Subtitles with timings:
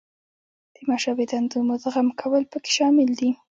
[0.75, 3.29] د مشابه دندو مدغم کول پکې شامل دي.